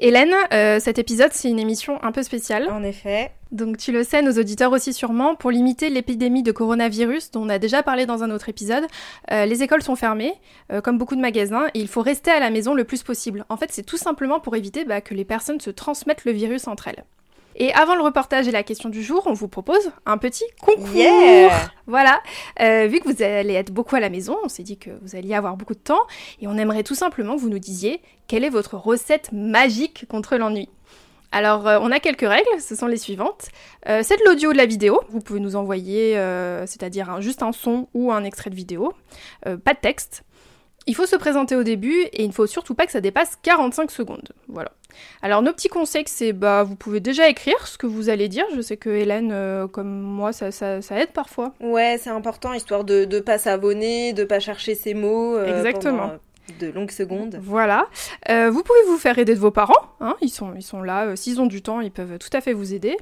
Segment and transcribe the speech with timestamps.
[0.00, 2.68] Hélène, euh, cet épisode, c'est une émission un peu spéciale.
[2.70, 3.32] En effet.
[3.50, 7.48] Donc tu le sais, nos auditeurs aussi sûrement, pour limiter l'épidémie de coronavirus dont on
[7.48, 8.84] a déjà parlé dans un autre épisode,
[9.32, 10.34] euh, les écoles sont fermées,
[10.72, 13.44] euh, comme beaucoup de magasins, et il faut rester à la maison le plus possible.
[13.48, 16.68] En fait, c'est tout simplement pour éviter bah, que les personnes se transmettent le virus
[16.68, 17.04] entre elles.
[17.56, 20.94] Et avant le reportage et la question du jour, on vous propose un petit concours.
[20.94, 21.50] Yeah
[21.88, 22.20] voilà,
[22.60, 25.16] euh, vu que vous allez être beaucoup à la maison, on s'est dit que vous
[25.16, 26.02] alliez avoir beaucoup de temps,
[26.40, 30.36] et on aimerait tout simplement que vous nous disiez quelle est votre recette magique contre
[30.36, 30.68] l'ennui.
[31.32, 33.48] Alors, euh, on a quelques règles, ce sont les suivantes.
[33.88, 37.42] Euh, c'est de l'audio ou de la vidéo, vous pouvez nous envoyer, euh, c'est-à-dire juste
[37.42, 38.92] un son ou un extrait de vidéo,
[39.44, 40.24] pas de texte.
[40.88, 43.38] Il faut se présenter au début et il ne faut surtout pas que ça dépasse
[43.42, 44.30] 45 secondes.
[44.48, 44.72] Voilà.
[45.22, 48.44] Alors, nos petits conseils, c'est bah, vous pouvez déjà écrire ce que vous allez dire.
[48.56, 51.52] Je sais que Hélène, euh, comme moi, ça, ça, ça aide parfois.
[51.60, 55.36] Ouais, c'est important, histoire de ne pas savonner, de pas chercher ses mots.
[55.36, 55.98] euh, Exactement.
[55.98, 56.18] pendant, euh,
[56.60, 57.38] de longues secondes.
[57.42, 57.86] Voilà.
[58.30, 59.74] Euh, vous pouvez vous faire aider de vos parents.
[60.00, 61.04] hein, ils, sont, ils sont là.
[61.04, 62.96] euh, S'ils ont du temps, ils peuvent tout à fait vous aider.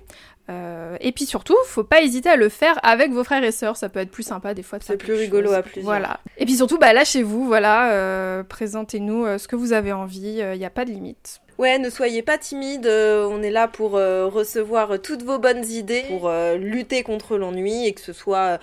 [0.48, 3.77] Euh, et puis surtout, faut pas hésiter à le faire avec vos frères et sœurs.
[3.77, 4.78] Ça peut être plus sympa des fois.
[4.78, 5.56] de C'est plus rigolo chose.
[5.56, 5.84] à plusieurs.
[5.84, 6.20] Voilà.
[6.39, 7.47] Et puis surtout, bah, lâchez-vous.
[7.47, 7.91] Voilà.
[7.92, 10.39] euh, Présentez-nous euh, ce que vous avez envie.
[10.39, 11.41] Il n'y a pas de limite.
[11.58, 16.30] Ouais, ne soyez pas timide, on est là pour recevoir toutes vos bonnes idées, pour
[16.58, 18.58] lutter contre l'ennui et que ce soit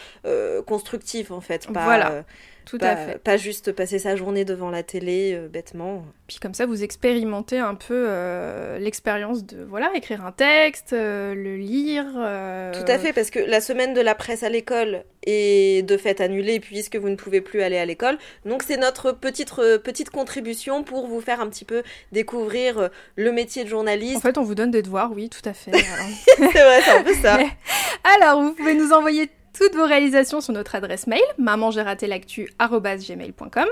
[0.68, 1.68] constructif en fait.
[1.74, 2.24] Pas, Voilà.
[2.66, 3.18] Tout pas, à fait.
[3.20, 6.06] pas juste passer sa journée devant la télé euh, bêtement.
[6.28, 11.34] Puis comme ça, vous expérimentez un peu euh, l'expérience de voilà écrire un texte, euh,
[11.34, 12.06] le lire.
[12.06, 16.20] Tout à fait, parce que la semaine de la presse à l'école est de fait
[16.22, 18.18] annulée puisque vous ne pouvez plus aller à l'école.
[18.46, 23.64] Donc c'est notre petite, petite contribution pour vous faire un petit peu découvrir le métier
[23.64, 24.22] de En journaliste.
[24.22, 25.72] fait, on vous donne des devoirs, oui, tout à fait.
[26.26, 27.40] C'est vrai, c'est un peu ça.
[28.18, 33.68] Alors, vous pouvez nous envoyer toutes vos réalisations sur notre adresse mail, mamangeratelactu.gmail.com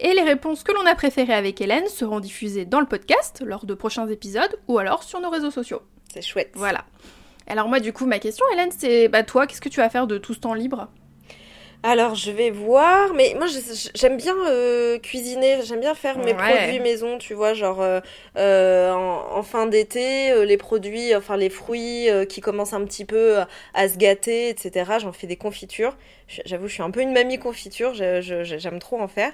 [0.00, 3.66] et les réponses que l'on a préférées avec Hélène seront diffusées dans le podcast lors
[3.66, 5.82] de prochains épisodes ou alors sur nos réseaux sociaux.
[6.12, 6.52] C'est chouette.
[6.54, 6.84] Voilà.
[7.46, 10.06] Alors moi, du coup, ma question, Hélène, c'est, bah toi, qu'est-ce que tu vas faire
[10.06, 10.88] de tout ce temps libre?
[11.84, 13.46] Alors je vais voir, mais moi
[13.94, 16.34] j'aime bien euh, cuisiner, j'aime bien faire mes Ouais.
[16.34, 18.00] produits maison, tu vois, genre euh,
[18.36, 22.84] euh, en, en fin d'été, euh, les produits, enfin les fruits euh, qui commencent un
[22.84, 24.98] petit peu à, à se gâter, etc.
[24.98, 25.96] J'en fais des confitures.
[26.44, 29.30] J'avoue, je suis un peu une mamie confiture, j'aime trop en faire.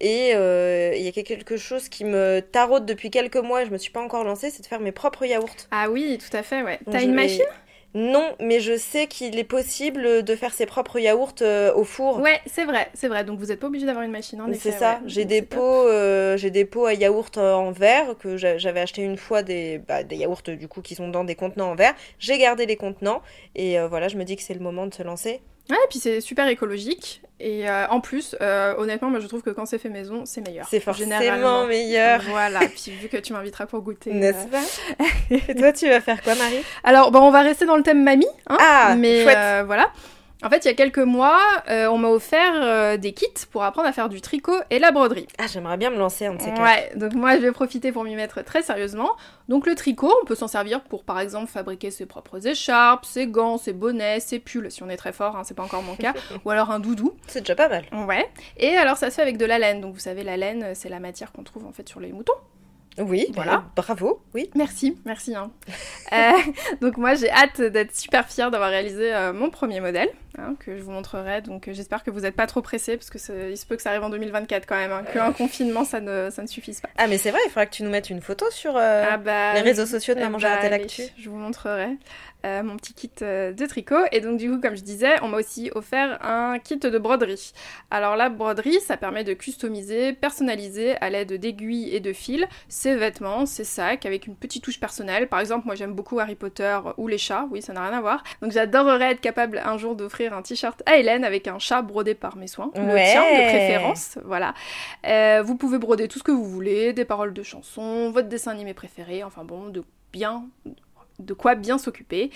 [0.00, 3.70] Et euh, il y a quelque chose qui me taraude depuis quelques mois et je
[3.70, 5.54] me suis pas encore lancée, c'est de faire mes propres yaourts.
[5.70, 6.80] Ah oui, tout à fait, ouais.
[6.90, 7.44] T'as une vais- machine?
[7.94, 12.18] Non, mais je sais qu'il est possible de faire ses propres yaourts euh, au four.
[12.20, 13.24] Ouais, c'est vrai, c'est vrai.
[13.24, 14.72] Donc vous n'êtes pas obligé d'avoir une machine, en effet.
[14.72, 14.94] C'est ça.
[14.94, 14.98] ouais.
[15.06, 18.80] J'ai des pots, euh, j'ai des pots à yaourt euh, en verre que j'a- j'avais
[18.80, 21.74] acheté une fois des, bah, des yaourts du coup qui sont dans des contenants en
[21.76, 21.94] verre.
[22.18, 23.22] J'ai gardé les contenants
[23.54, 25.40] et euh, voilà, je me dis que c'est le moment de se lancer.
[25.70, 27.22] Ouais, et puis c'est super écologique.
[27.40, 30.40] Et euh, en plus, euh, honnêtement, moi je trouve que quand c'est fait maison, c'est
[30.46, 30.66] meilleur.
[30.70, 31.66] C'est forcément Généralement.
[31.66, 34.12] meilleur, Voilà, puis vu que tu m'inviteras pour goûter.
[34.12, 35.04] n'est-ce euh, pas
[35.50, 36.62] Et toi, tu vas faire quoi, Marie?
[36.84, 38.26] Alors, bon, on va rester dans le thème mamie.
[38.46, 39.36] Hein, Ah, mais chouette.
[39.36, 39.90] euh, voilà.
[40.44, 41.40] En fait, il y a quelques mois,
[41.70, 44.90] euh, on m'a offert euh, des kits pour apprendre à faire du tricot et la
[44.90, 45.26] broderie.
[45.38, 46.62] Ah, j'aimerais bien me lancer un de ces quatre.
[46.62, 49.12] Ouais, donc moi je vais profiter pour m'y mettre très sérieusement.
[49.48, 53.26] Donc le tricot, on peut s'en servir pour par exemple fabriquer ses propres écharpes, ses
[53.26, 55.96] gants, ses bonnets, ses pulls, si on est très fort, hein, c'est pas encore mon
[55.96, 56.12] cas,
[56.44, 57.14] ou alors un doudou.
[57.26, 57.86] C'est déjà pas mal.
[58.06, 58.28] Ouais.
[58.58, 59.80] Et alors ça se fait avec de la laine.
[59.80, 62.34] Donc vous savez, la laine, c'est la matière qu'on trouve en fait sur les moutons.
[62.98, 63.56] Oui, Voilà.
[63.74, 64.22] bah, bravo.
[64.34, 64.50] Oui.
[64.54, 65.34] Merci, merci.
[65.34, 65.50] hein.
[66.12, 66.30] Euh,
[66.80, 70.76] donc moi j'ai hâte d'être super fière d'avoir réalisé euh, mon premier modèle, hein, que
[70.76, 71.40] je vous montrerai.
[71.40, 73.82] Donc euh, j'espère que vous n'êtes pas trop pressés, parce que il se peut que
[73.82, 76.88] ça arrive en 2024 quand même, hein, qu'un confinement ça ne, ça ne suffise pas.
[76.98, 79.16] Ah, mais c'est vrai, il faudra que tu nous mettes une photo sur euh, Ah
[79.16, 81.02] bah, les réseaux sociaux de Maman bah, raté allez, l'actu.
[81.18, 81.88] Je vous montrerai
[82.44, 84.04] euh, mon petit kit euh, de tricot.
[84.12, 87.52] Et donc, du coup, comme je disais, on m'a aussi offert un kit de broderie.
[87.90, 92.96] Alors, la broderie, ça permet de customiser, personnaliser à l'aide d'aiguilles et de fils ses
[92.96, 95.28] vêtements, ses sacs, avec une petite touche personnelle.
[95.28, 97.46] Par exemple, moi, j'aime beaucoup Harry Potter ou les chats.
[97.50, 98.22] Oui, ça n'a rien à voir.
[98.42, 102.14] Donc, j'adorerais être capable un jour d'offrir un t-shirt à Hélène avec un chat brodé
[102.14, 102.70] par mes soins.
[102.74, 104.18] Le tien, de préférence.
[104.24, 104.54] Voilà.
[105.06, 108.50] Euh, vous pouvez broder tout ce que vous voulez, des paroles de chansons, votre dessin
[108.50, 109.82] animé préféré, enfin bon, de
[110.12, 110.44] bien
[111.18, 112.30] de quoi bien s'occuper.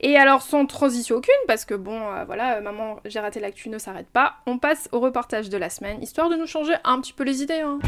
[0.00, 3.68] Et alors sans transition aucune, parce que bon, euh, voilà, euh, maman, j'ai raté l'actu,
[3.68, 7.00] ne s'arrête pas, on passe au reportage de la semaine, histoire de nous changer un
[7.00, 7.60] petit peu les idées.
[7.60, 7.78] Hein.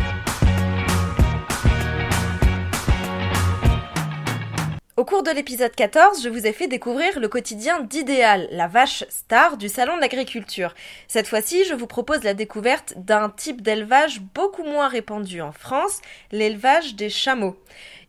[4.96, 9.02] Au cours de l'épisode 14, je vous ai fait découvrir le quotidien d'Idéal, la vache
[9.08, 10.72] star du salon de l'agriculture.
[11.08, 16.00] Cette fois-ci, je vous propose la découverte d'un type d'élevage beaucoup moins répandu en France,
[16.30, 17.56] l'élevage des chameaux.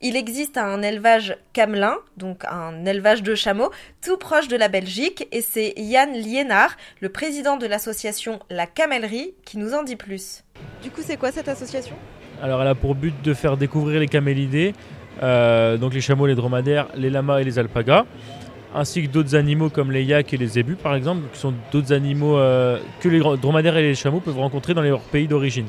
[0.02, 3.72] Il existe un élevage camelin, donc un élevage de chameaux,
[4.04, 9.34] tout proche de la Belgique, et c'est Yann Liénard, le président de l'association La Camellerie,
[9.46, 10.44] qui nous en dit plus.
[10.84, 11.96] Du coup, c'est quoi cette association?
[12.42, 14.74] Alors, elle a pour but de faire découvrir les camélidés
[15.24, 18.06] euh, donc les chameaux, les dromadaires, les lamas et les alpagas,
[18.74, 21.94] ainsi que d'autres animaux comme les yaks et les zébus par exemple, qui sont d'autres
[21.94, 25.68] animaux euh, que les dromadaires et les chameaux peuvent rencontrer dans leur pays d'origine.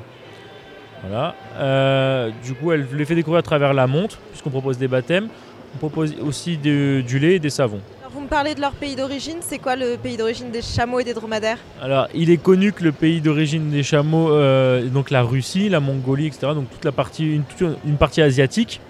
[1.08, 1.34] Voilà.
[1.58, 5.28] Euh, du coup, elle les fait découvrir à travers la montre, puisqu'on propose des baptêmes.
[5.74, 7.80] On propose aussi du lait et des savons.
[8.10, 11.04] vous me parlez de leur pays d'origine, c'est quoi le pays d'origine des chameaux et
[11.04, 11.58] des dromadaires?
[11.82, 14.30] Alors, il est connu que le pays d'origine des chameaux,
[14.86, 17.42] donc la Russie, la Mongolie, etc., donc toute la partie,
[17.84, 18.80] une partie asiatique.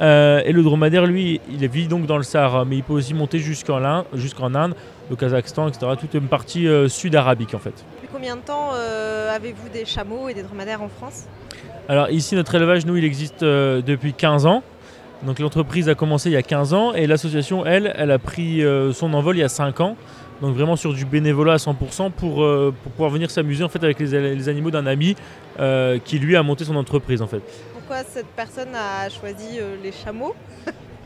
[0.00, 3.12] Euh, et le dromadaire, lui, il vit donc dans le Sahara, mais il peut aussi
[3.12, 4.74] monter jusqu'en Inde, jusqu'en Inde,
[5.10, 5.92] le Kazakhstan, etc.
[5.98, 7.74] Toute une partie euh, sud-arabique en fait.
[7.96, 11.26] Depuis combien de temps euh, avez-vous des chameaux et des dromadaires en France?
[11.88, 14.62] Alors ici, notre élevage, nous, il existe depuis 15 ans.
[15.22, 18.62] Donc l'entreprise a commencé il y a 15 ans et l'association, elle, elle a pris
[18.94, 19.96] son envol il y a 5 ans.
[20.40, 23.98] Donc vraiment sur du bénévolat à 100% pour, pour pouvoir venir s'amuser en fait avec
[23.98, 25.16] les, les animaux d'un ami
[26.04, 27.42] qui lui a monté son entreprise en fait
[28.06, 30.34] cette personne a choisi euh, les chameaux?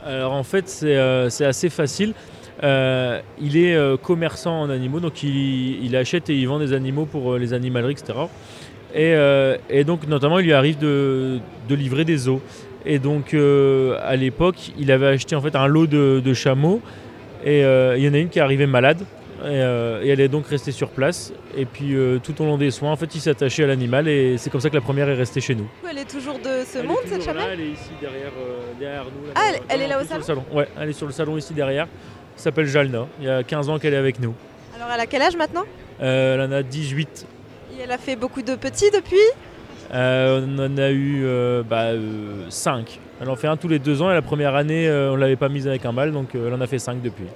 [0.04, 2.14] Alors en fait c'est euh, assez facile.
[2.62, 7.36] Euh, il est commerçant en animaux, donc il, achète et il vend des animaux pour
[7.36, 8.18] les animaleries, etc.
[8.94, 12.40] Et, donc notamment il lui arrive de, livrer des os.
[12.86, 16.80] Et donc à l'époque il avait acheté en fait un lot de, de chameaux
[17.44, 19.04] et il y en a une qui est arrivée malade.
[19.44, 21.32] Euh, et, elle est donc restée sur place.
[21.56, 24.08] Et puis euh, tout au long des soins, en fait, il s'est attaché à l'animal
[24.08, 25.68] et c'est comme ça que la première est restée chez nous.
[25.88, 29.30] Elle est toujours de ce monde, cette chamelle Elle est ici derrière, euh, derrière nous.
[29.34, 31.86] ah, elle, est là au salon, Ouais, elle est sur le salon ici derrière.
[32.36, 33.06] Elle s'appelle Jalna.
[33.20, 34.34] Il y a 15 ans qu'elle est avec nous.
[34.74, 35.64] Alors elle a quel âge maintenant?
[36.00, 37.26] Elle en a 18.
[37.76, 39.16] Et elle a fait beaucoup de petits depuis?
[39.92, 41.24] On en a eu
[42.48, 42.84] 5.
[42.84, 45.20] Bah, elle en fait un tous les deux ans et la première année, on ne
[45.20, 47.26] l'avait pas mise avec un mâle, donc elle en a fait 5 depuis.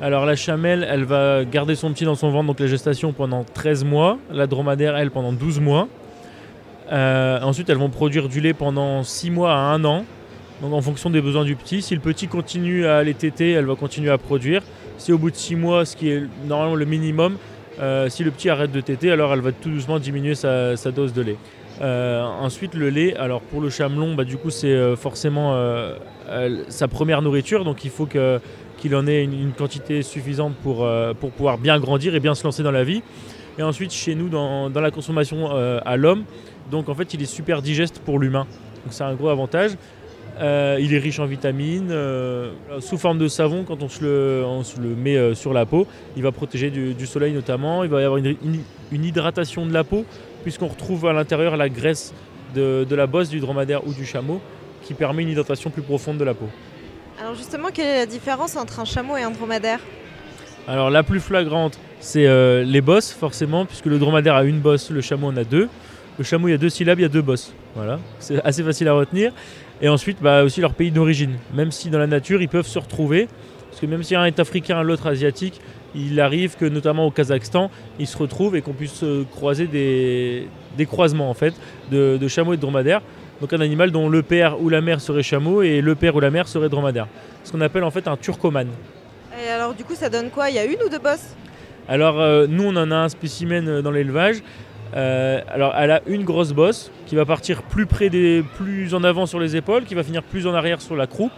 [0.00, 3.44] Alors la chamelle, elle va garder son petit dans son ventre, donc la gestation pendant
[3.44, 4.18] 13 mois.
[4.32, 5.88] La dromadaire, elle, pendant 12 mois.
[6.92, 10.04] Euh, ensuite, elles vont produire du lait pendant 6 mois à 1 an.
[10.62, 11.82] Donc en fonction des besoins du petit.
[11.82, 14.62] Si le petit continue à aller téter, elle va continuer à produire.
[14.98, 17.36] Si au bout de 6 mois, ce qui est normalement le minimum,
[17.80, 21.14] euh, si le petit arrête de téter, alors elle va tout doucement diminuer sa, dose
[21.14, 21.36] de lait.
[21.80, 25.58] Euh, ensuite, le lait, alors pour le chamelon, bah, du coup, c'est forcément
[26.68, 28.38] sa première nourriture, donc il faut que
[28.80, 32.42] qu'il en ait une, quantité suffisante pour, euh, pour pouvoir bien grandir et bien se
[32.42, 33.02] lancer dans la vie.
[33.58, 36.24] Et ensuite, chez nous, dans, la consommation euh, à l'homme,
[36.70, 38.46] donc en fait, il est super digeste pour l'humain.
[38.84, 39.72] Donc c'est un gros avantage.
[40.40, 41.94] Euh, il est riche en vitamines,
[42.78, 45.86] sous forme de savon quand on se le, met sur la peau.
[46.16, 47.84] Il va protéger du, soleil notamment.
[47.84, 50.06] Il va y avoir une, hydratation de la peau
[50.42, 52.14] puisqu'on retrouve à l'intérieur la graisse
[52.54, 54.40] de la bosse du dromadaire ou du chameau
[54.82, 56.48] qui permet une hydratation plus profonde de la peau.
[57.20, 59.80] Alors justement, quelle est la différence entre un chameau et un dromadaire
[60.66, 64.90] Alors la plus flagrante, c'est euh, les bosses forcément, puisque le dromadaire a une bosse,
[64.90, 65.68] le chameau en a deux.
[66.16, 67.52] Le chameau, il y a deux syllabes, il y a deux bosses.
[67.74, 69.32] Voilà, c'est assez facile à retenir.
[69.82, 71.36] Et ensuite, bah, aussi leur pays d'origine.
[71.52, 73.28] Même si dans la nature, ils peuvent se retrouver,
[73.68, 75.60] parce que même si un est africain, l'autre asiatique,
[75.94, 80.48] il arrive que notamment au Kazakhstan, ils se retrouvent et qu'on puisse croiser des,
[80.86, 81.52] croisements en fait
[81.90, 83.02] de, de chameaux et de dromadaires.
[83.40, 86.20] Donc un animal dont le père ou la mère serait chameau et le père ou
[86.20, 87.06] la mère serait dromadaire.
[87.42, 88.68] Ce qu'on appelle en fait un turcoman.
[89.42, 90.50] Et alors du coup ça donne quoi?
[90.50, 91.34] Il y a une ou deux bosses?
[91.88, 94.42] Alors euh, nous on en a un spécimen euh, dans l'élevage.
[94.94, 99.04] Euh, alors elle a une grosse bosse qui va partir plus près des, plus en
[99.04, 101.32] avant sur les épaules, qui va finir plus en arrière sur la croupe.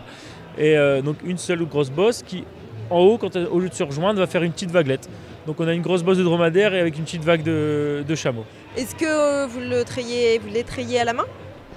[0.58, 2.44] Et donc une seule grosse bosse qui
[2.90, 5.08] en haut, quand au lieu de se rejoindre, va faire une petite vaguelette.
[5.46, 8.14] Donc on a une grosse bosse de dromadaire et avec une petite vague de, de
[8.14, 8.44] chameau.
[8.76, 11.24] Est-ce que vous le trayez, vous les à la main?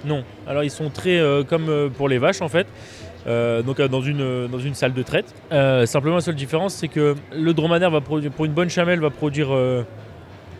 [0.06, 0.24] Non.
[0.46, 2.66] Alors ils sont très euh, comme euh, pour les vaches en fait.
[3.26, 5.34] Euh, donc dans une, salle de traite.
[5.86, 9.10] simplement la seule différence c'est que le dromadaire va produire pour une bonne chamelle va
[9.10, 9.48] produire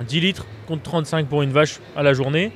[0.07, 2.51] 10 litres contre 35 pour une vache à la journée.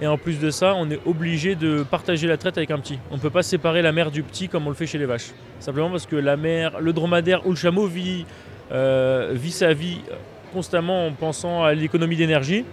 [0.00, 2.98] Et en plus de ça, on est obligé de partager la traite avec un petit.
[3.12, 5.06] On ne peut pas séparer la mère du petit comme on le fait chez les
[5.06, 5.30] vaches.
[5.60, 8.24] Simplement parce que la mère, le dromadaire ou le chameau vit,
[8.72, 10.00] vit sa vie
[10.54, 12.64] constamment en pensant à l'économie d'énergie.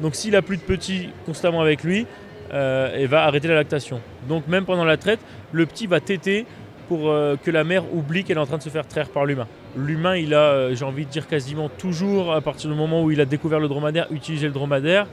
[0.00, 2.06] Donc s'il a plus de petits constamment avec lui,
[2.52, 4.00] euh, et va arrêter la lactation.
[4.28, 5.20] Donc même pendant la traite,
[5.52, 6.46] le petit va téter
[6.88, 9.24] pour euh, que la mère oublie qu'elle est en train de se faire traire par
[9.24, 9.48] l'humain.
[9.76, 13.10] L'humain, il a, euh, j'ai envie de dire quasiment toujours, à partir du moment où
[13.10, 15.06] il a découvert le dromadaire, utilisé le dromadaire.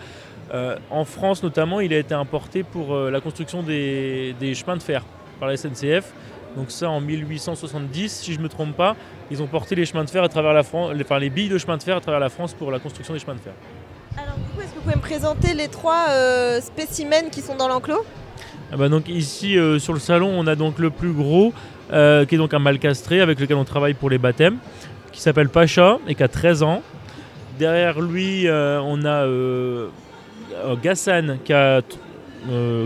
[0.91, 5.03] en France notamment, il a été importé pour la construction des, chemins de fer
[5.39, 6.13] par la SNCF.
[6.55, 8.95] Donc ça, en 1870, si je ne me trompe pas,
[9.31, 11.57] ils ont porté les chemins de fer à travers la France, enfin les billes de
[11.57, 13.53] chemin de fer à travers la France pour la construction des chemins de fer.
[14.83, 18.03] Pouvez me présenter les trois euh, spécimens qui sont dans l'enclos?
[18.71, 21.53] Ah bah donc ici euh, sur le salon, on a donc le plus gros,
[21.91, 24.57] euh, qui est donc un mâle castré avec lequel on travaille pour les baptêmes,
[25.13, 26.81] qui s'appelle Pacha et qui a 13 ans.
[27.59, 29.27] Derrière lui, on a
[30.81, 31.81] Gassan qui a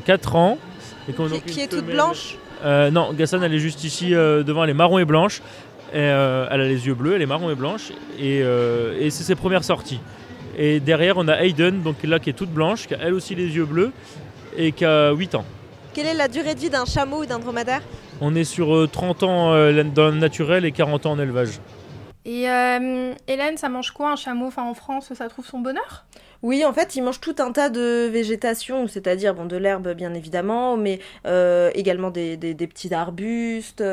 [0.05, 0.57] 4 ans.
[1.07, 2.35] Et qui, est toute blanche?
[2.63, 5.41] Non, Gassan elle est juste ici devant, elle est marron et blanche.
[5.93, 7.93] Et, elle a les yeux bleus, elle est marron et blanche.
[8.19, 10.01] Et, et c'est ses premières sorties.
[10.57, 13.35] Et derrière, on a Hayden, donc là qui est toute blanche, qui a elle aussi
[13.35, 13.91] les yeux bleus
[14.57, 15.45] et qui a 8 ans.
[15.93, 17.81] Quelle est la durée de vie d'un chameau ou d'un dromadaire?
[18.21, 21.59] On est sur 30 euh, ans euh, dans le naturel et 40 ans en élevage.
[22.25, 24.47] Et euh, Hélène, ça mange quoi un chameau?
[24.47, 26.05] Enfin, En France, ça trouve son bonheur?
[26.43, 30.13] Oui, en fait, il mange tout un tas de végétation, c'est-à-dire bon, de l'herbe bien
[30.13, 30.99] évidemment, mais
[31.73, 33.83] également des, petits arbustes,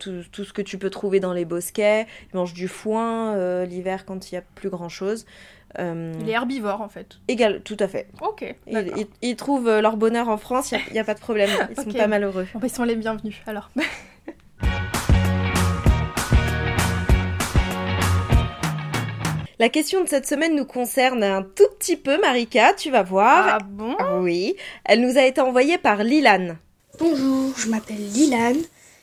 [0.00, 2.08] tout, ce que tu peux trouver dans les bosquets.
[2.32, 5.24] Il mange du foin l'hiver quand il n'y a plus grand-chose.
[5.78, 7.18] Euh, il est herbivore en fait.
[7.28, 8.08] Égal, tout à fait.
[8.20, 8.54] Ok.
[9.22, 11.50] Ils, trouvent euh, leur bonheur en France, il n'y a, pas de problème.
[11.70, 12.46] Ils sont pas malheureux.
[12.54, 13.70] Bon, bah, ils sont les bienvenus alors.
[19.60, 23.46] La question de cette semaine nous concerne un tout petit peu, Marika, tu vas voir.
[23.48, 23.96] Ah bon?
[24.20, 24.56] Oui.
[24.84, 26.56] Elle nous a été envoyée par Lilan.
[26.98, 28.56] Bonjour, je m'appelle Lilan,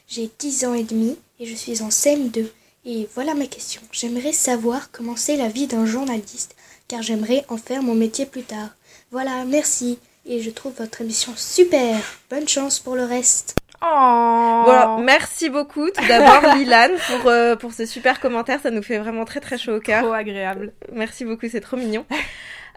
[0.07, 2.47] j'ai 10 ans et demi et je suis en CM2.
[2.85, 3.81] Et voilà ma question.
[3.91, 6.55] J'aimerais savoir comment c'est la vie d'un journaliste
[6.87, 8.69] car j'aimerais en faire mon métier plus tard.
[9.11, 9.97] Voilà, merci.
[10.25, 11.97] Et je trouve votre émission super.
[12.29, 13.55] Bonne chance pour le reste.
[13.81, 14.61] Oh.
[14.65, 18.99] Voilà, merci beaucoup tout d'abord Lilan pour, euh, pour ce super commentaire, ça nous fait
[18.99, 20.03] vraiment très très chaud au cœur.
[20.03, 20.73] Trop agréable.
[20.91, 22.05] Merci beaucoup, c'est trop mignon.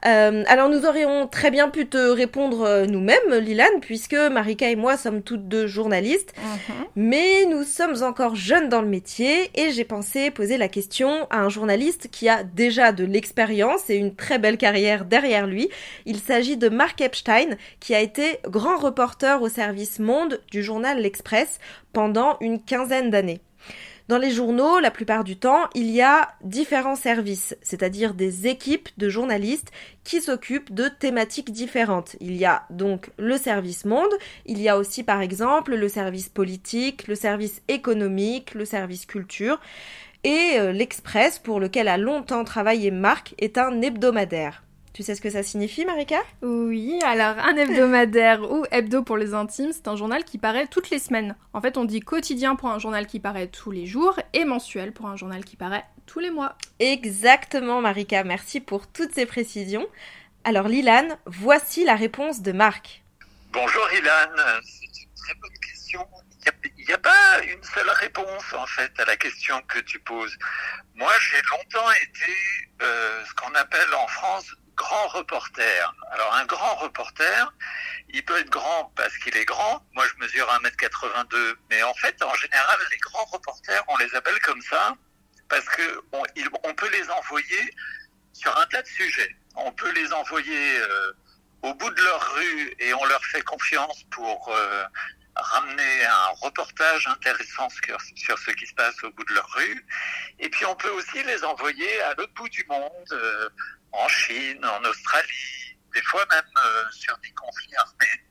[0.06, 4.76] Euh, alors nous aurions très bien pu te répondre euh, nous-mêmes, Lilan, puisque Marika et
[4.76, 6.74] moi sommes toutes deux journalistes, mhm.
[6.96, 11.40] mais nous sommes encore jeunes dans le métier et j'ai pensé poser la question à
[11.40, 15.70] un journaliste qui a déjà de l'expérience et une très belle carrière derrière lui.
[16.04, 21.00] Il s'agit de Mark Epstein, qui a été grand reporter au service Monde du journal
[21.00, 21.58] L'Express
[21.92, 23.40] pendant une quinzaine d'années.
[24.06, 28.90] Dans les journaux, la plupart du temps, il y a différents services, c'est-à-dire des équipes
[28.98, 29.72] de journalistes
[30.04, 32.14] qui s'occupent de thématiques différentes.
[32.20, 34.12] Il y a donc le service monde,
[34.44, 39.58] il y a aussi par exemple le service politique, le service économique, le service culture.
[40.22, 44.63] Et euh, l'Express, pour lequel a longtemps travaillé Marc, est un hebdomadaire.
[44.94, 46.22] Tu sais ce que ça signifie, Marika?
[46.40, 50.90] Oui, alors un hebdomadaire ou hebdo pour les intimes, c'est un journal qui paraît toutes
[50.90, 51.34] les semaines.
[51.52, 54.92] En fait, on dit quotidien pour un journal qui paraît tous les jours et mensuel
[54.92, 56.56] pour un journal qui paraît tous les mois.
[56.78, 58.22] Exactement, Marika.
[58.22, 59.84] Merci pour toutes ces précisions.
[60.44, 63.02] Alors, Lilan, voici la réponse de Marc.
[63.50, 64.30] Bonjour, Lilan.
[64.62, 66.06] C'est une très bonne question.
[66.78, 70.36] Il n'y a, pas une seule réponse en fait à la question que tu poses.
[70.94, 72.32] Moi, j'ai longtemps été
[72.82, 75.94] euh, ce qu'on appelle en France grand reporter.
[76.10, 77.52] Alors un grand reporter,
[78.10, 79.84] il peut être grand parce qu'il est grand.
[79.92, 84.38] Moi je mesure 1m82, mais en fait en général les grands reporters, on les appelle
[84.40, 84.94] comme ça
[85.48, 87.74] parce que on, peut les envoyer
[88.32, 89.36] sur un tas de sujets.
[89.56, 91.12] On peut les envoyer euh,
[91.62, 94.84] au bout de leur rue et on leur fait confiance pour euh,
[95.36, 99.86] ramener un reportage intéressant sur, ce qui se passe au bout de leur rue.
[100.38, 103.48] Et puis on peut aussi les envoyer à l'autre bout du monde, euh,
[103.94, 108.24] en Chine, en Australie, des fois même euh, sur des conflits armés.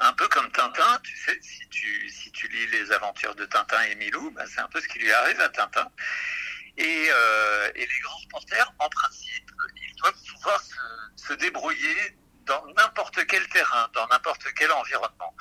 [0.00, 3.80] Un peu comme Tintin, tu sais, si tu, si tu lis les aventures de Tintin
[3.82, 5.88] et Milou, bah, c'est un peu ce qui lui arrive à Tintin.
[6.76, 10.74] Et, euh, les grands reporters, en principe, ils doivent pouvoir se,
[11.28, 15.34] se débrouiller dans n'importe quel terrain, dans n'importe quel environnement.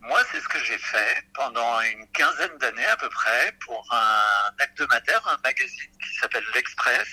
[0.00, 4.50] Moi, c'est ce que j'ai fait pendant une quinzaine d'années à peu près pour un
[4.60, 7.08] hebdomadaire, un magazine qui s'appelle L'Express,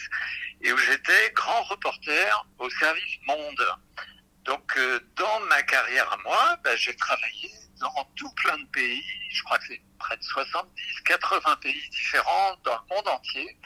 [0.66, 3.66] et où j'étais grand reporter au service Monde.
[4.44, 9.04] Donc, euh, dans ma carrière à moi, bah, j'ai travaillé dans tout plein de pays.
[9.32, 13.58] Je crois que c'est près de 70, 80 pays différents dans le monde entier,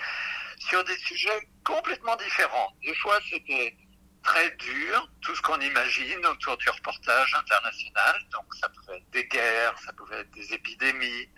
[0.58, 2.74] sur des sujets complètement différents.
[2.86, 3.76] Des fois, c'était
[4.24, 8.16] très dur, tout ce qu'on imagine autour du reportage international.
[8.32, 11.30] Donc ça pouvait être des guerres, ça pouvait être des épidémies,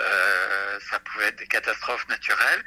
[0.00, 2.64] euh, ça pouvait être des catastrophes naturelles.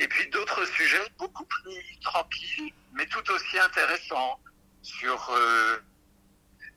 [0.00, 4.40] Et puis d'autres sujets beaucoup plus tranquilles, mais tout aussi intéressants
[4.80, 5.78] sur euh,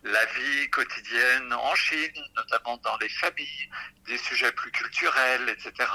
[0.03, 3.69] la vie quotidienne en Chine, notamment dans les familles,
[4.07, 5.89] des sujets plus culturels, etc.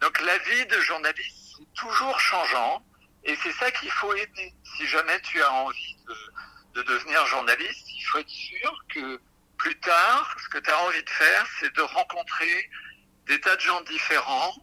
[0.00, 2.86] Donc la vie de journaliste est toujours changeant
[3.24, 4.54] et c'est ça qu'il faut aimer.
[4.76, 9.20] Si jamais tu as envie de, de, devenir journaliste, il faut être sûr que
[9.58, 12.70] plus tard, ce que tu as envie de faire, c'est de rencontrer
[13.26, 14.54] des tas de gens différents.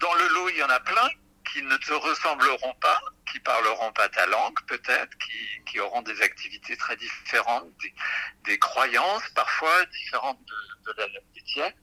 [0.00, 1.08] Dans le lot, il y en a plein
[1.54, 5.16] qui ne te ressembleront pas, qui parleront pas ta langue peut-être,
[5.66, 7.70] qui, auront des activités très différentes,
[8.44, 11.74] des, croyances parfois différentes de, de la, des tiennes.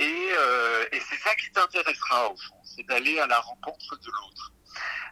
[0.00, 4.52] Euh, et c'est ça qui t'intéressera au fond, c'est d'aller à la rencontre de l'autre.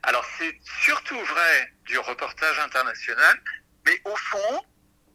[0.03, 3.41] Alors c'est surtout vrai du reportage international,
[3.87, 4.65] mais au fond,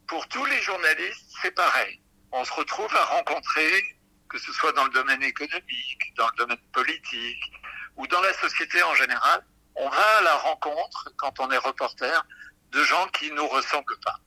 [0.06, 2.00] pour tous les journalistes, c'est pareil.
[2.32, 3.84] On se retrouve à rencontrer,
[4.30, 7.52] que ce soit dans le domaine économique, dans le domaine politique
[7.96, 9.44] ou dans la société en général,
[9.76, 12.26] on va à la rencontre, quand on est reporter,
[12.72, 14.18] de gens qui nous ressemblent pas.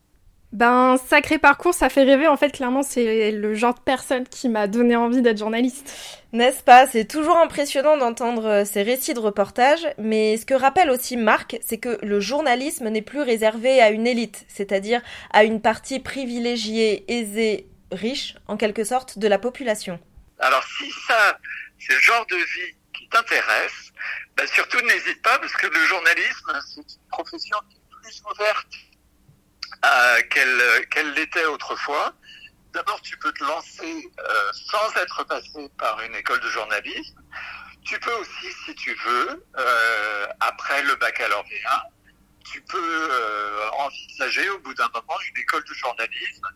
[0.53, 2.27] Ben, sacré parcours, ça fait rêver.
[2.27, 5.93] En fait, clairement, c'est le genre de personne qui m'a donné envie d'être journaliste.
[6.31, 6.87] N'est-ce pas?
[6.87, 11.57] C'est toujours impressionnant d'entendre euh, ces récits de reportage, mais ce que rappelle aussi Marc,
[11.61, 17.03] c'est que le journalisme n'est plus réservé à une élite, c'est-à-dire à une partie privilégiée,
[17.11, 19.99] aisée, riche, en quelque sorte, de la population.
[20.39, 21.37] Alors si ça,
[21.77, 23.91] c'est le genre de vie qui t'intéresse,
[24.35, 28.67] ben surtout n'hésite pas parce que le journalisme, c'est une profession qui est plus ouverte
[30.29, 32.13] qu'elle qu'elle l'était autrefois.
[32.73, 37.19] D'abord, tu peux te lancer euh, sans être passé par une école de journalisme.
[37.83, 41.89] Tu peux aussi, si tu veux, euh, après le baccalauréat,
[42.51, 46.47] tu peux euh, envisager au bout d'un moment une école de journalisme.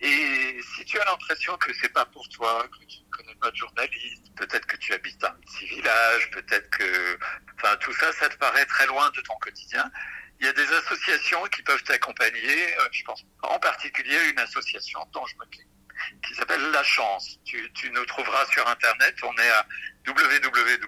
[0.00, 3.50] Et si tu as l'impression que c'est pas pour toi, que tu ne connais pas
[3.50, 7.18] de journaliste, peut-être que tu habites un petit village, peut-être que,
[7.56, 9.90] enfin, tout ça, ça te paraît très loin de ton quotidien.
[10.40, 12.78] Il y a des associations qui peuvent t'accompagner.
[12.78, 15.68] Euh, je pense en particulier à une association dont je m'occupe
[16.26, 17.38] qui s'appelle La Chance.
[17.44, 19.14] Tu, tu, nous trouveras sur Internet.
[19.22, 19.66] On est à
[20.06, 20.80] www.lachance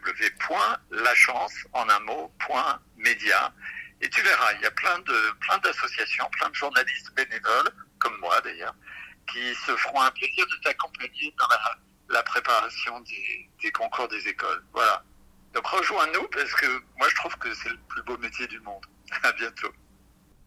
[1.73, 2.33] en un mot.
[4.03, 8.17] Et tu verras, il y a plein de plein d'associations, plein de journalistes bénévoles, comme
[8.19, 8.75] moi d'ailleurs,
[9.31, 11.47] qui se feront un plaisir de t'accompagner dans
[12.09, 14.63] la, préparation des, des concours des écoles.
[14.73, 15.03] Voilà.
[15.55, 18.85] Donc rejoins-nous parce que moi je trouve que c'est le plus beau métier du monde.
[19.23, 19.73] À bientôt.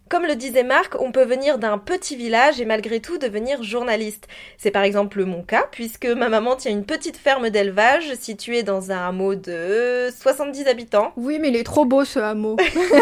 [0.07, 4.27] Comme le disait Marc, on peut venir d'un petit village et malgré tout devenir journaliste.
[4.59, 8.91] C'est par exemple mon cas, puisque ma maman tient une petite ferme d'élevage située dans
[8.91, 11.11] un hameau de 70 habitants.
[11.17, 12.55] Oui, mais il est trop beau ce hameau.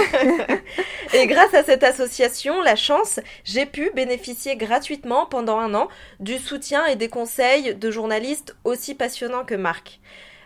[1.14, 5.90] et grâce à cette association, La Chance, j'ai pu bénéficier gratuitement pendant un an
[6.22, 10.00] du soutien et des conseils de journalistes aussi passionnants que Marc.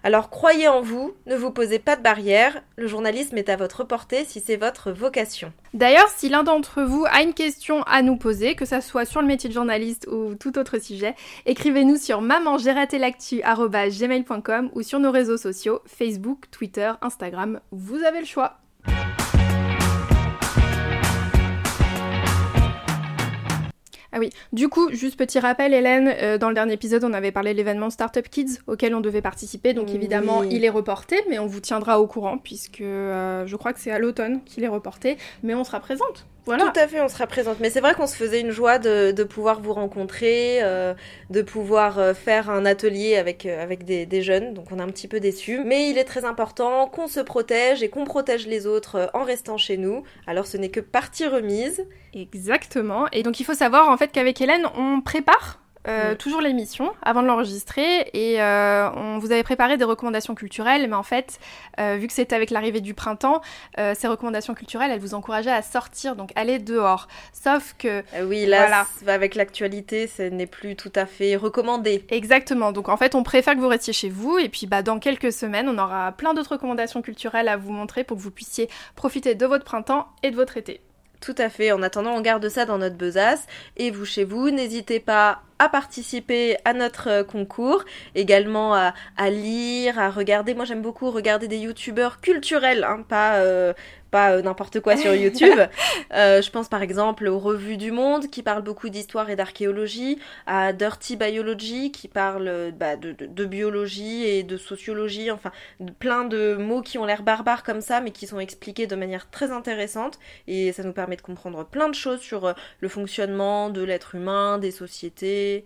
[0.07, 3.83] Alors croyez en vous, ne vous posez pas de barrières, le journalisme est à votre
[3.83, 5.51] portée si c'est votre vocation.
[5.73, 9.19] D'ailleurs, si l'un d'entre vous a une question à nous poser, que ça soit sur
[9.19, 11.13] le métier de journaliste ou tout autre sujet,
[11.45, 18.59] écrivez-nous sur mamangeratélactu.gmail.com ou sur nos réseaux sociaux, Facebook, Twitter, Instagram, vous avez le choix.
[24.17, 27.31] Ah oui, du coup, juste petit rappel, Hélène, euh, dans le dernier épisode, on avait
[27.31, 30.47] parlé de l'événement Startup Kids auquel on devait participer, donc évidemment, Oui.
[30.49, 33.91] il est reporté, mais on vous tiendra au courant puisque euh, je crois que c'est
[33.91, 36.25] à l'automne qu'il est reporté, mais on sera présente.
[36.47, 36.71] Voilà.
[36.71, 37.59] Tout à fait, on sera présente.
[37.59, 40.93] Mais c'est vrai qu'on se faisait une joie de, de pouvoir vous rencontrer, euh,
[41.29, 44.53] de pouvoir euh, faire un atelier avec, euh, avec des, des jeunes.
[44.53, 45.61] Donc on est un petit peu déçus.
[45.65, 49.23] Mais il est très important qu'on se protège et qu'on protège les autres euh, en
[49.23, 50.03] restant chez nous.
[50.25, 51.85] Alors ce n'est que partie remise.
[52.13, 53.07] Exactement.
[53.11, 57.21] Et donc il faut savoir en fait qu'avec Hélène, on prépare euh, toujours l'émission avant
[57.21, 61.39] de l'enregistrer et euh, on vous avait préparé des recommandations culturelles, mais en fait,
[61.79, 63.41] euh, vu que c'était avec l'arrivée du printemps,
[63.77, 67.07] ces recommandations culturelles, elles vous encourageaient à sortir, donc aller dehors.
[67.33, 69.13] Sauf que oui, là, Voilà.
[69.13, 72.05] avec l'actualité, ce n'est plus tout à fait recommandé.
[72.09, 72.71] Exactement.
[72.71, 75.31] Donc en fait, on préfère que vous restiez chez vous et puis bah dans quelques
[75.31, 79.35] semaines, on aura plein d'autres recommandations culturelles à vous montrer pour que vous puissiez profiter
[79.35, 80.81] de votre printemps et de votre été.
[81.19, 81.71] Tout à fait.
[81.71, 83.45] En attendant, on garde ça dans notre besace.
[83.75, 88.93] Et vous, chez vous, n'hésitez pas à participer à notre euh, concours, également à,
[89.29, 90.53] lire, à regarder.
[90.53, 93.73] Moi, j'aime beaucoup regarder des youtubeurs culturels, hein, pas euh,
[94.11, 95.59] pas euh, n'importe quoi sur YouTube.
[96.13, 100.17] Euh, je pense par exemple aux revues du Monde qui parlent beaucoup d'histoire et d'archéologie,
[100.45, 105.51] à Dirty Biology qui parle euh, bah, de, de- de biologie et de sociologie, enfin
[105.81, 108.95] de- plein de mots qui ont l'air barbares comme ça, mais qui sont expliqués de
[108.95, 110.17] manière très intéressante
[110.47, 114.57] et ça nous permet de comprendre plein de choses sur le fonctionnement de l'être humain,
[114.59, 115.65] des sociétés.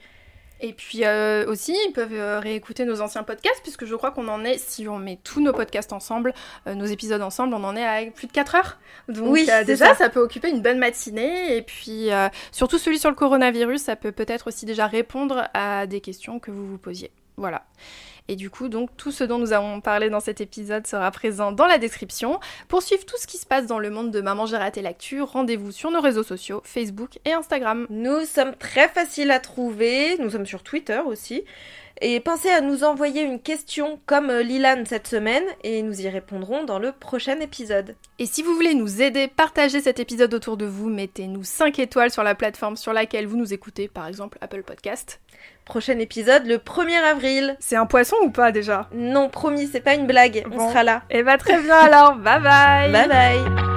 [0.61, 4.27] Et puis euh, aussi, ils peuvent euh, réécouter nos anciens podcasts, puisque je crois qu'on
[4.27, 6.33] en est, si on met tous nos podcasts ensemble,
[6.67, 8.79] euh, nos épisodes ensemble, on en est à plus de 4 heures.
[9.09, 9.95] Donc Oui, déjà, ça.
[9.95, 10.09] ça.
[10.09, 11.57] peut occuper une bonne matinée.
[11.57, 12.09] Et puis,
[12.51, 16.51] surtout celui sur le coronavirus, ça peut peut-être aussi déjà répondre à des questions que
[16.51, 17.11] vous vous posiez.
[17.37, 17.63] Voilà.
[18.31, 21.51] Et du coup, donc, tout ce dont nous avons parlé dans cet épisode sera présent
[21.51, 22.39] dans la description.
[22.69, 25.21] Pour suivre tout ce qui se passe dans le monde de Maman j'ai raté l'actu,
[25.21, 27.87] rendez-vous sur nos réseaux sociaux, Facebook et Instagram.
[27.89, 31.43] Nous sommes très faciles à trouver, nous sommes sur Twitter aussi.
[32.03, 36.09] Et pensez à nous envoyer une question comme euh, Lilan cette semaine et nous y
[36.09, 37.95] répondrons dans le prochain épisode.
[38.17, 42.09] Et si vous voulez nous aider, partagez cet épisode autour de vous, mettez-nous 5 étoiles
[42.09, 45.21] sur la plateforme sur laquelle vous nous écoutez, par exemple Apple Podcast.
[45.63, 47.55] Prochain épisode le 1er avril.
[47.59, 48.89] C'est un poisson ou pas déjà?
[48.93, 51.03] Non, promis, c'est pas une blague, on sera là.
[51.11, 53.70] Eh bah très bien alors, bye bye Bye bye